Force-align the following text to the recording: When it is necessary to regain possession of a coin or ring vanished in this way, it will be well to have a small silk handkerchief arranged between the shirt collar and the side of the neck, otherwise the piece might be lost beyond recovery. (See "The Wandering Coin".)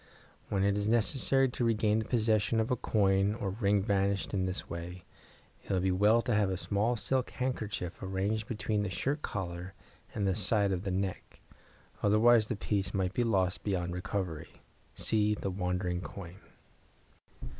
When 0.49 0.63
it 0.63 0.75
is 0.75 0.87
necessary 0.87 1.47
to 1.49 1.63
regain 1.63 2.01
possession 2.01 2.59
of 2.59 2.71
a 2.71 2.75
coin 2.75 3.35
or 3.35 3.51
ring 3.51 3.83
vanished 3.83 4.33
in 4.33 4.47
this 4.47 4.67
way, 4.67 5.03
it 5.63 5.71
will 5.71 5.79
be 5.79 5.91
well 5.91 6.23
to 6.23 6.33
have 6.33 6.49
a 6.49 6.57
small 6.57 6.95
silk 6.95 7.29
handkerchief 7.29 8.01
arranged 8.01 8.47
between 8.47 8.81
the 8.81 8.89
shirt 8.89 9.21
collar 9.21 9.75
and 10.15 10.25
the 10.25 10.33
side 10.33 10.71
of 10.71 10.85
the 10.85 10.89
neck, 10.89 11.39
otherwise 12.01 12.47
the 12.47 12.55
piece 12.55 12.95
might 12.95 13.13
be 13.13 13.21
lost 13.23 13.63
beyond 13.63 13.93
recovery. 13.93 14.49
(See 14.95 15.35
"The 15.35 15.51
Wandering 15.51 16.01
Coin".) 16.01 16.37